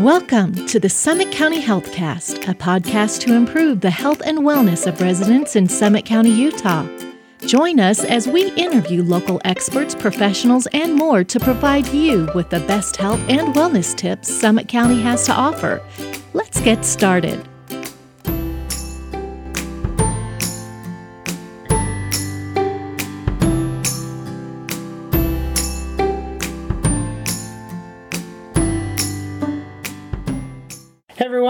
[0.00, 4.98] Welcome to the Summit County Healthcast, a podcast to improve the health and wellness of
[5.02, 6.88] residents in Summit County, Utah.
[7.40, 12.60] Join us as we interview local experts, professionals, and more to provide you with the
[12.60, 15.82] best health and wellness tips Summit County has to offer.
[16.32, 17.49] Let's get started.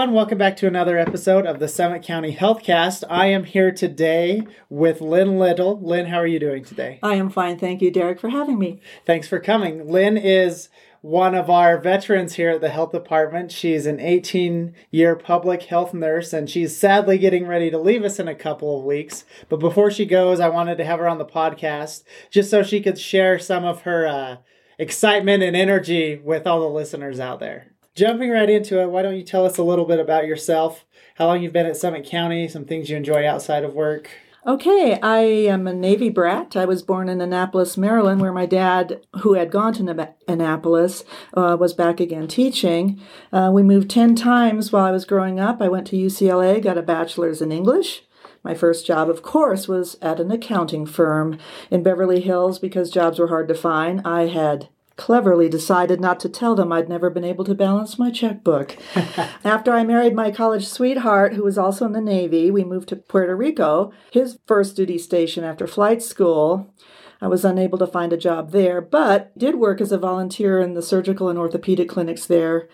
[0.01, 3.03] Everyone, welcome back to another episode of the Summit County Healthcast.
[3.07, 5.79] I am here today with Lynn Little.
[5.79, 6.97] Lynn, how are you doing today?
[7.03, 7.59] I am fine.
[7.59, 8.81] Thank you, Derek, for having me.
[9.05, 9.87] Thanks for coming.
[9.87, 10.69] Lynn is
[11.01, 13.51] one of our veterans here at the health department.
[13.51, 18.17] She's an 18 year public health nurse and she's sadly getting ready to leave us
[18.17, 19.23] in a couple of weeks.
[19.49, 22.81] But before she goes, I wanted to have her on the podcast just so she
[22.81, 24.37] could share some of her uh,
[24.79, 27.67] excitement and energy with all the listeners out there.
[27.93, 30.85] Jumping right into it, why don't you tell us a little bit about yourself,
[31.15, 34.09] how long you've been at Summit County, some things you enjoy outside of work?
[34.47, 36.55] Okay, I am a Navy brat.
[36.55, 41.03] I was born in Annapolis, Maryland, where my dad, who had gone to Annapolis,
[41.35, 42.99] uh, was back again teaching.
[43.31, 45.61] Uh, we moved 10 times while I was growing up.
[45.61, 48.03] I went to UCLA, got a bachelor's in English.
[48.43, 51.37] My first job, of course, was at an accounting firm
[51.69, 54.01] in Beverly Hills because jobs were hard to find.
[54.05, 54.69] I had
[55.01, 58.77] cleverly decided not to tell them I'd never been able to balance my checkbook.
[59.43, 62.95] After I married my college sweetheart, who was also in the Navy, we moved to
[62.95, 66.71] Puerto Rico, his first duty station after flight school.
[67.19, 70.75] I was unable to find a job there, but did work as a volunteer in
[70.75, 72.69] the surgical and orthopedic clinics there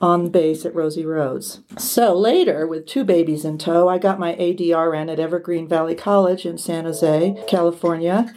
[0.00, 1.62] on base at Rosie Roads.
[1.78, 6.46] So later, with two babies in tow, I got my ADRN at Evergreen Valley College
[6.46, 8.32] in San Jose, California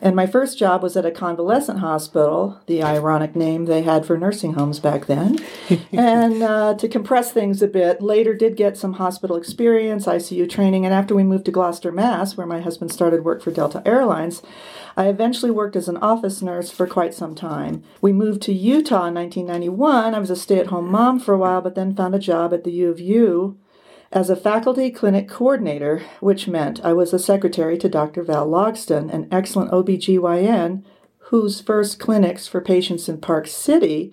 [0.00, 4.16] and my first job was at a convalescent hospital, the ironic name they had for
[4.16, 5.38] nursing homes back then.
[5.92, 10.84] and uh, to compress things a bit, later did get some hospital experience, ICU training,
[10.84, 14.42] and after we moved to Gloucester, Mass., where my husband started work for Delta Airlines,
[14.96, 17.82] I eventually worked as an office nurse for quite some time.
[18.00, 20.14] We moved to Utah in 1991.
[20.14, 22.52] I was a stay at home mom for a while, but then found a job
[22.52, 23.58] at the U of U
[24.12, 28.22] as a faculty clinic coordinator, which meant I was a secretary to Dr.
[28.22, 30.82] Val Logston, an excellent OBGYN
[31.30, 34.12] whose first clinics for patients in Park City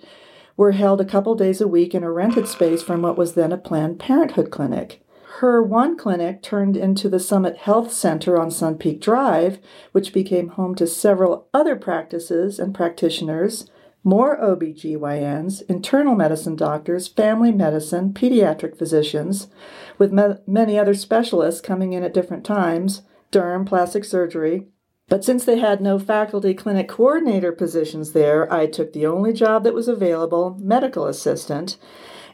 [0.56, 3.52] were held a couple days a week in a rented space from what was then
[3.52, 5.02] a Planned Parenthood clinic.
[5.40, 9.60] Her one clinic turned into the Summit Health Center on Sun Peak Drive,
[9.92, 13.68] which became home to several other practices and practitioners
[14.08, 19.50] more OBGYNs, internal medicine doctors, family medicine, pediatric physicians,
[19.98, 23.02] with me- many other specialists coming in at different times,
[23.34, 24.66] derm, plastic surgery.
[25.10, 29.66] But since they had no faculty clinic coordinator positions there, I took the only job
[29.66, 31.76] that was available, medical assistant,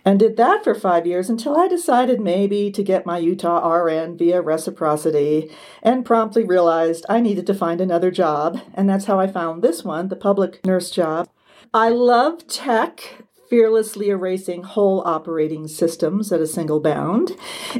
[0.05, 4.15] and did that for five years until I decided maybe to get my Utah RN
[4.15, 5.49] via reciprocity
[5.81, 8.61] and promptly realized I needed to find another job.
[8.75, 11.29] And that's how I found this one, the public nurse job.
[11.75, 17.35] I love tech, fearlessly erasing whole operating systems at a single bound,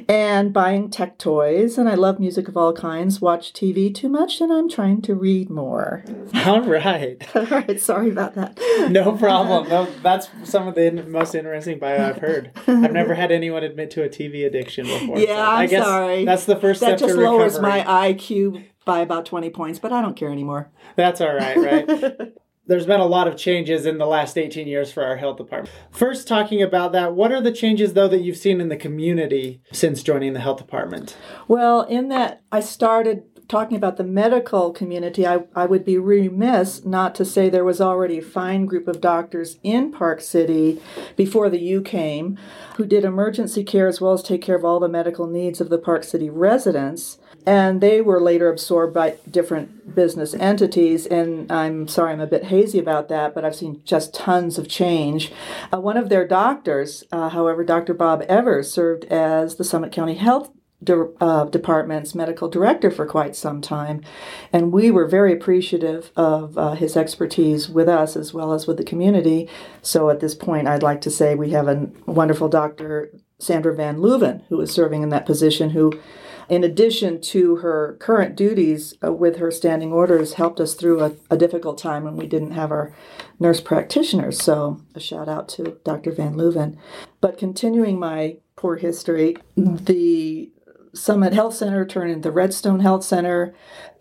[0.09, 1.77] and buying tech toys.
[1.77, 5.13] And I love music of all kinds, watch TV too much, and I'm trying to
[5.13, 6.03] read more.
[6.45, 7.23] All right.
[7.35, 8.59] all right, sorry about that.
[8.89, 9.69] No problem.
[9.69, 12.51] No, that's some of the most interesting bio I've heard.
[12.67, 15.19] I've never had anyone admit to a TV addiction before.
[15.19, 16.25] Yeah, so I'm I guess sorry.
[16.25, 17.83] That's the first that step just to lowers recovery.
[17.83, 20.69] my IQ by about 20 points, but I don't care anymore.
[20.95, 22.33] That's all right, right?
[22.65, 25.75] there's been a lot of changes in the last 18 years for our health department.
[25.91, 29.61] First, talking about that, what are the changes though that you've seen in the community
[29.71, 31.17] since joining the health department?
[31.47, 36.85] Well, in that I started talking about the medical community, I, I would be remiss
[36.85, 40.81] not to say there was already a fine group of doctors in Park City
[41.15, 42.37] before the U came
[42.77, 45.69] who did emergency care as well as take care of all the medical needs of
[45.69, 51.87] the Park City residents and they were later absorbed by different business entities and i'm
[51.87, 55.31] sorry i'm a bit hazy about that but i've seen just tons of change
[55.73, 60.15] uh, one of their doctors uh, however dr bob evers served as the summit county
[60.15, 60.51] health
[60.83, 64.01] De- uh, department's medical director for quite some time,
[64.51, 68.75] and we were very appreciative of uh, his expertise with us as well as with
[68.75, 69.47] the community.
[69.81, 73.13] So at this point, I'd like to say we have a wonderful Dr.
[73.39, 75.93] Sandra Van Leuven, who is serving in that position, who
[76.49, 81.13] in addition to her current duties uh, with her standing orders, helped us through a,
[81.29, 82.93] a, difficult time when we didn't have our
[83.39, 84.41] nurse practitioners.
[84.41, 86.11] So, a shout out to Dr.
[86.11, 86.77] Van Leuven.
[87.21, 90.51] But continuing my poor history, the
[90.93, 93.53] Summit Health Center turned into Redstone Health Center.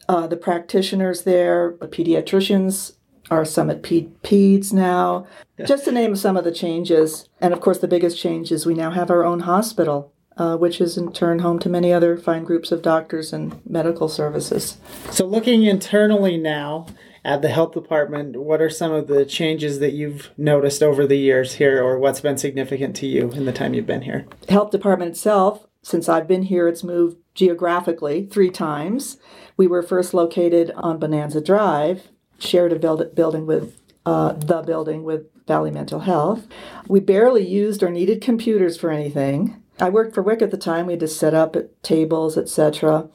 [0.08, 2.96] Uh, the practitioners there, the pediatricians,
[3.30, 5.26] our Summit Peds now,
[5.66, 7.28] just to name some of the changes.
[7.40, 10.11] And of course, the biggest change is we now have our own hospital.
[10.38, 14.08] Uh, which is in turn home to many other fine groups of doctors and medical
[14.08, 14.78] services.
[15.10, 16.86] So, looking internally now
[17.22, 21.18] at the health department, what are some of the changes that you've noticed over the
[21.18, 24.26] years here, or what's been significant to you in the time you've been here?
[24.48, 29.18] Health department itself, since I've been here, it's moved geographically three times.
[29.56, 32.08] We were first located on Bonanza Drive,
[32.38, 36.46] shared a build- building with uh, the building with Valley Mental Health.
[36.88, 39.61] We barely used or needed computers for anything.
[39.82, 40.86] I worked for WIC at the time.
[40.86, 43.08] We had to set up at tables, etc.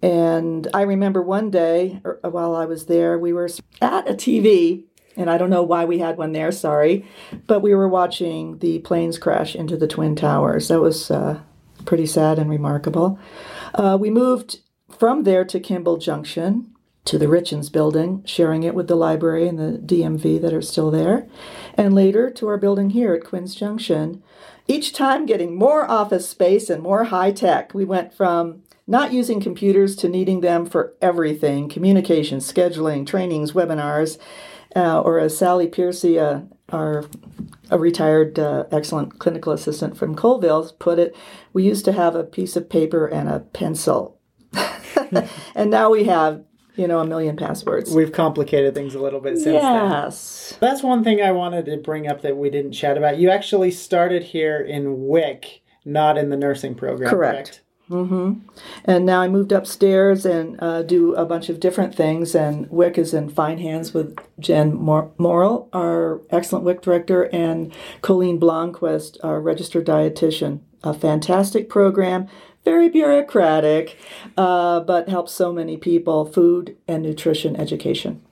[0.00, 3.50] And I remember one day er, while I was there, we were
[3.80, 4.84] at a TV,
[5.16, 7.04] and I don't know why we had one there, sorry,
[7.48, 10.68] but we were watching the planes crash into the Twin Towers.
[10.68, 11.40] That was uh,
[11.86, 13.18] pretty sad and remarkable.
[13.74, 14.60] Uh, we moved
[14.96, 16.72] from there to Kimball Junction,
[17.06, 20.90] to the Richins building, sharing it with the library and the DMV that are still
[20.90, 21.26] there,
[21.74, 24.22] and later to our building here at Quinns Junction.
[24.68, 27.72] Each time getting more office space and more high tech.
[27.72, 34.18] We went from not using computers to needing them for everything communication, scheduling, trainings, webinars.
[34.74, 37.04] Uh, or as Sally Piercy, uh, our
[37.70, 41.16] a retired uh, excellent clinical assistant from Coalville, put it,
[41.52, 44.18] we used to have a piece of paper and a pencil.
[45.54, 46.44] and now we have
[46.76, 47.94] you know, a million passwords.
[47.94, 50.50] We've complicated things a little bit since yes.
[50.50, 50.58] then.
[50.60, 53.18] That's one thing I wanted to bring up that we didn't chat about.
[53.18, 57.10] You actually started here in WIC, not in the nursing program.
[57.10, 57.34] Correct.
[57.34, 57.60] correct?
[57.90, 58.40] Mm-hmm.
[58.84, 62.34] And now I moved upstairs and uh, do a bunch of different things.
[62.34, 67.72] And WIC is in fine hands with Jen Mor- Morrill, our excellent WIC director, and
[68.02, 70.60] Colleen Blomquist, our registered dietitian.
[70.82, 72.28] A fantastic program,
[72.64, 73.96] very bureaucratic,
[74.36, 78.22] uh, but helps so many people food and nutrition education.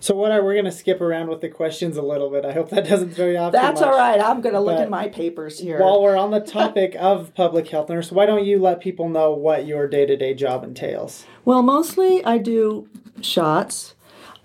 [0.00, 2.44] So what are we're going to skip around with the questions a little bit.
[2.44, 3.52] I hope that doesn't throw you off.
[3.52, 4.20] That's all right.
[4.20, 5.80] I'm going to look at my papers here.
[5.80, 9.32] While we're on the topic of public health nurse, why don't you let people know
[9.32, 11.26] what your day to day job entails?
[11.44, 12.88] Well, mostly I do
[13.20, 13.94] shots.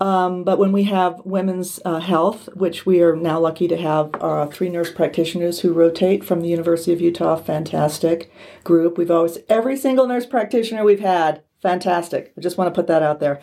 [0.00, 4.10] Um, but when we have women's uh, health, which we are now lucky to have
[4.20, 8.30] uh, three nurse practitioners who rotate from the University of Utah, fantastic
[8.64, 8.98] group.
[8.98, 12.34] We've always, every single nurse practitioner we've had, fantastic.
[12.36, 13.40] I just want to put that out there.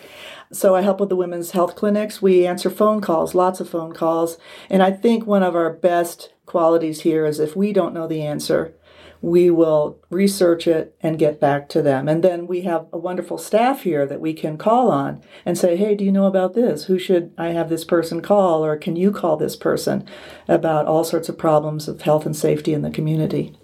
[0.54, 2.22] So I help with the women's health clinics.
[2.22, 4.38] We answer phone calls, lots of phone calls.
[4.70, 8.22] And I think one of our best qualities here is if we don't know the
[8.22, 8.76] answer,
[9.22, 12.08] we will research it and get back to them.
[12.08, 15.76] And then we have a wonderful staff here that we can call on and say,
[15.76, 16.86] hey, do you know about this?
[16.86, 18.64] Who should I have this person call?
[18.64, 20.06] Or can you call this person
[20.48, 23.56] about all sorts of problems of health and safety in the community?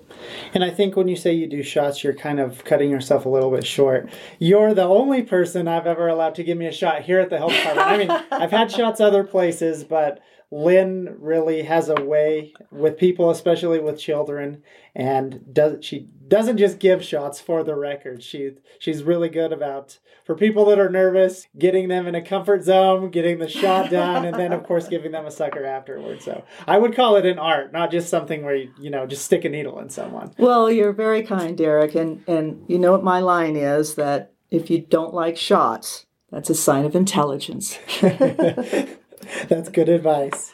[0.54, 3.30] And I think when you say you do shots, you're kind of cutting yourself a
[3.30, 4.10] little bit short.
[4.40, 7.38] You're the only person I've ever allowed to give me a shot here at the
[7.38, 7.88] health department.
[7.88, 10.20] I mean, I've had shots other places, but
[10.50, 14.64] Lynn really has a way with people, especially with children,
[14.96, 18.24] and does she doesn't just give shots for the record.
[18.24, 22.64] She she's really good about for people that are nervous, getting them in a comfort
[22.64, 26.26] zone, getting the shot done, and then of course giving them a sucker afterwards.
[26.26, 29.26] So I would call it an art, not just something where you you know just
[29.26, 30.34] stick a needle in someone.
[30.38, 34.70] Well, you're very kind, Derek, and and you know what my line is that if
[34.70, 37.78] you don't like shots, that's a sign of intelligence.
[39.50, 40.54] That's good advice.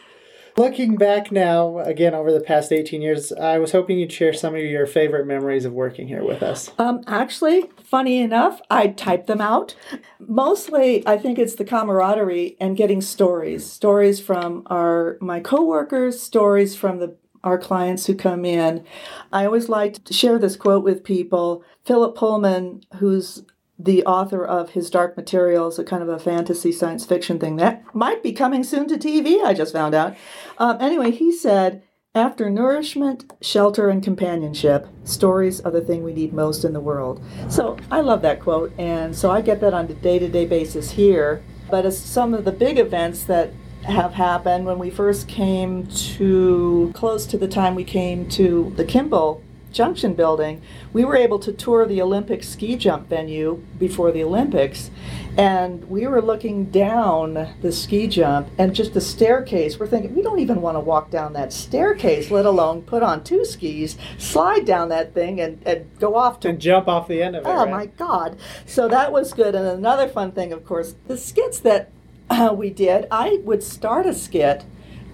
[0.55, 4.53] Looking back now, again over the past 18 years, I was hoping you'd share some
[4.53, 6.71] of your favorite memories of working here with us.
[6.77, 9.75] Um, actually, funny enough, I type them out.
[10.19, 16.75] Mostly, I think it's the camaraderie and getting stories, stories from our my coworkers, stories
[16.75, 18.85] from the our clients who come in.
[19.31, 21.63] I always like to share this quote with people.
[21.83, 23.43] Philip Pullman, who's
[23.77, 27.83] the author of his Dark Materials, a kind of a fantasy science fiction thing that
[27.93, 30.15] might be coming soon to TV, I just found out.
[30.57, 31.83] Um, anyway, he said,
[32.15, 37.23] after nourishment, shelter, and companionship, stories are the thing we need most in the world.
[37.49, 40.45] So I love that quote, and so I get that on a day to day
[40.45, 41.43] basis here.
[41.71, 43.51] But as some of the big events that
[43.83, 48.85] have happened when we first came to close to the time we came to the
[48.85, 49.41] Kimball
[49.73, 50.61] Junction building,
[50.93, 54.91] we were able to tour the Olympic ski jump venue before the Olympics.
[55.35, 59.79] And we were looking down the ski jump and just the staircase.
[59.79, 63.23] We're thinking, we don't even want to walk down that staircase, let alone put on
[63.23, 66.49] two skis, slide down that thing, and, and go off to.
[66.49, 67.49] And jump off the end of it.
[67.49, 67.71] Oh right?
[67.71, 68.37] my God.
[68.67, 69.55] So that was good.
[69.55, 71.89] And another fun thing, of course, the skits that
[72.29, 74.63] uh, we did, I would start a skit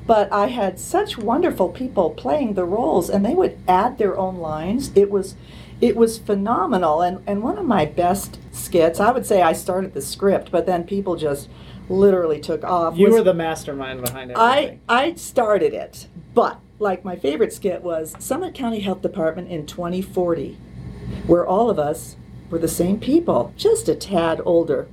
[0.10, 4.38] but I had such wonderful people playing the roles, and they would add their own
[4.38, 4.92] lines.
[4.96, 5.36] It was,
[5.82, 7.04] it was phenomenal.
[7.04, 10.66] And and one of my best skits, I would say, I started the script, but
[10.66, 11.48] then people just
[11.90, 12.98] literally took off.
[12.98, 14.80] You was- were the mastermind behind it I.
[14.90, 20.58] I started it, but like my favorite skit was Summit County Health Department in 2040,
[21.28, 22.16] where all of us
[22.50, 24.88] were the same people, just a tad older.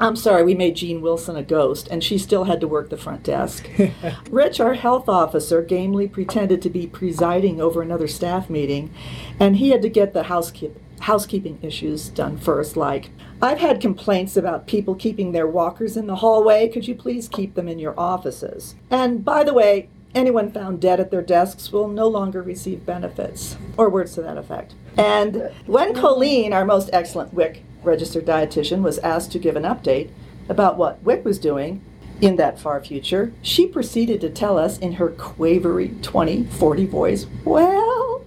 [0.00, 2.96] I'm sorry, we made Jean Wilson a ghost, and she still had to work the
[2.96, 3.68] front desk.
[4.30, 8.92] Rich, our health officer, gamely pretended to be presiding over another staff meeting,
[9.38, 14.36] and he had to get the housekeep- housekeeping issues done first, like, I've had complaints
[14.36, 16.68] about people keeping their walkers in the hallway.
[16.68, 18.76] Could you please keep them in your offices?
[18.88, 23.56] And by the way, anyone found dead at their desks will no longer receive benefits,
[23.76, 24.74] or words to that effect.
[24.96, 30.10] And when Colleen, our most excellent WIC registered dietitian, was asked to give an update
[30.48, 31.84] about what WIC was doing
[32.20, 38.24] in that far future, she proceeded to tell us in her quavery 2040 voice, Well,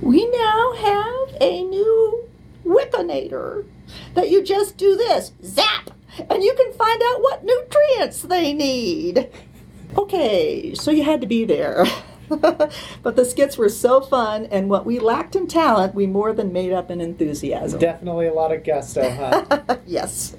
[0.00, 2.28] we now have a new
[2.64, 3.66] Wicconator
[4.14, 5.90] that you just do this, zap,
[6.30, 9.28] and you can find out what nutrients they need.
[9.98, 11.84] Okay, so you had to be there.
[13.02, 16.52] but the skits were so fun, and what we lacked in talent, we more than
[16.52, 17.78] made up in enthusiasm.
[17.78, 19.76] Definitely a lot of gusto, huh?
[19.86, 20.36] yes.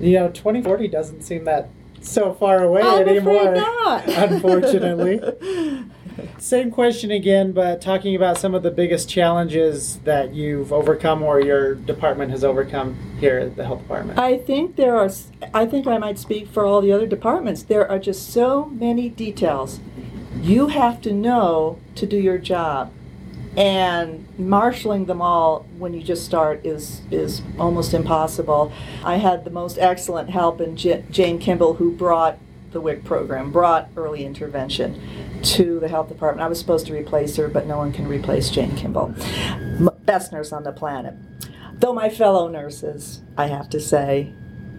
[0.00, 1.68] you know, 2040 doesn't seem that
[2.00, 3.54] so far away I'm anymore.
[3.54, 4.08] not.
[4.08, 5.20] unfortunately.
[6.38, 11.40] Same question again, but talking about some of the biggest challenges that you've overcome or
[11.40, 14.18] your department has overcome here at the health department.
[14.18, 15.10] I think there are,
[15.54, 17.62] I think I might speak for all the other departments.
[17.62, 19.80] There are just so many details.
[20.40, 22.92] You have to know to do your job.
[23.56, 28.72] And marshaling them all when you just start is, is almost impossible.
[29.04, 32.38] I had the most excellent help in J- Jane Kimball, who brought
[32.70, 35.02] the WIC program, brought early intervention
[35.42, 36.44] to the health department.
[36.44, 39.14] I was supposed to replace her, but no one can replace Jane Kimball.
[40.04, 41.14] Best nurse on the planet.
[41.74, 44.32] Though my fellow nurses, I have to say,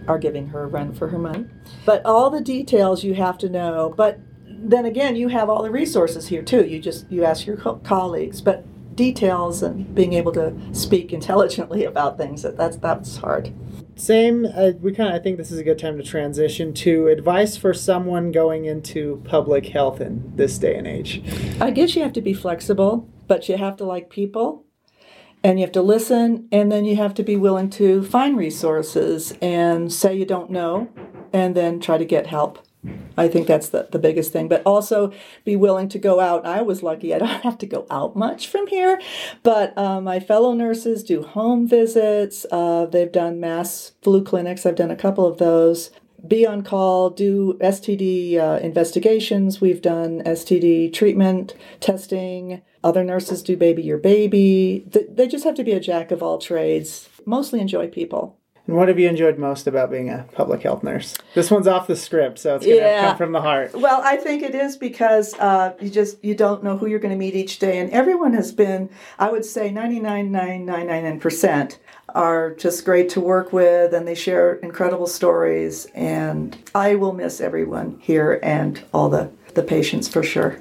[0.08, 1.46] are giving her a run for her money.
[1.84, 3.92] But all the details you have to know.
[3.96, 4.18] But
[4.62, 6.64] then again, you have all the resources here too.
[6.66, 8.64] You just you ask your co- colleagues, but
[8.94, 13.52] details and being able to speak intelligently about things that that's that's hard.
[13.94, 17.08] Same, uh, we kind of, I think this is a good time to transition to
[17.08, 21.22] advice for someone going into public health in this day and age.
[21.60, 24.64] I guess you have to be flexible, but you have to like people
[25.44, 29.34] and you have to listen and then you have to be willing to find resources
[29.42, 30.88] and say you don't know
[31.32, 32.60] and then try to get help.
[33.16, 34.48] I think that's the, the biggest thing.
[34.48, 35.12] But also
[35.44, 36.44] be willing to go out.
[36.44, 39.00] I was lucky I don't have to go out much from here.
[39.42, 42.44] But uh, my fellow nurses do home visits.
[42.50, 44.66] Uh, they've done mass flu clinics.
[44.66, 45.90] I've done a couple of those.
[46.26, 49.60] Be on call, do STD uh, investigations.
[49.60, 52.62] We've done STD treatment, testing.
[52.84, 54.86] Other nurses do baby your baby.
[54.92, 57.08] Th- They just have to be a jack of all trades.
[57.26, 58.38] Mostly enjoy people.
[58.66, 61.16] And what have you enjoyed most about being a public health nurse?
[61.34, 63.08] This one's off the script, so it's going to Yeah.
[63.08, 63.74] come from the heart.
[63.74, 67.10] Well, I think it is because uh, you just you don't know who you're going
[67.12, 68.88] to meet each day, and everyone has been.
[69.18, 71.78] I would say 99.999 percent
[72.14, 75.86] are just great to work with, and they share incredible stories.
[75.94, 80.58] And I will miss everyone here and all the the patients for sure.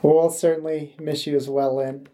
[0.00, 2.08] Well, we'll certainly miss you as well, Lynn.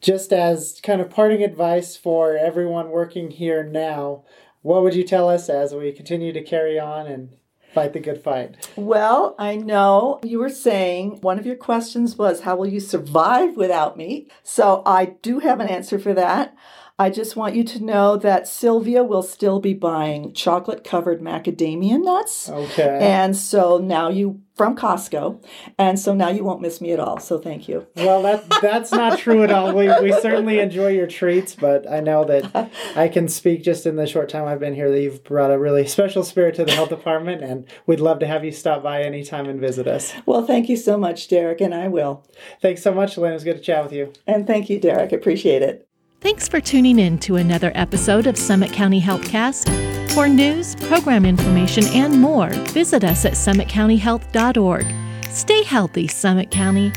[0.00, 4.24] Just as kind of parting advice for everyone working here now,
[4.62, 7.36] what would you tell us as we continue to carry on and
[7.74, 8.68] fight the good fight?
[8.76, 13.56] Well, I know you were saying one of your questions was, How will you survive
[13.56, 14.28] without me?
[14.42, 16.54] So I do have an answer for that.
[16.98, 22.02] I just want you to know that Sylvia will still be buying chocolate covered macadamia
[22.02, 22.48] nuts.
[22.48, 22.98] Okay.
[23.00, 25.42] And so now you, from Costco,
[25.78, 27.18] and so now you won't miss me at all.
[27.18, 27.86] So thank you.
[27.96, 29.72] well, that that's not true at all.
[29.74, 33.96] We, we certainly enjoy your treats, but I know that I can speak just in
[33.96, 36.72] the short time I've been here that you've brought a really special spirit to the
[36.72, 40.12] health department, and we'd love to have you stop by anytime and visit us.
[40.26, 42.24] Well, thank you so much, Derek, and I will.
[42.60, 43.32] Thanks so much, Lynn.
[43.32, 44.12] It was good to chat with you.
[44.26, 45.12] And thank you, Derek.
[45.12, 45.88] Appreciate it.
[46.22, 50.12] Thanks for tuning in to another episode of Summit County Healthcast.
[50.12, 54.86] For news, program information, and more, visit us at summitcountyhealth.org.
[55.24, 56.92] Stay healthy, Summit County.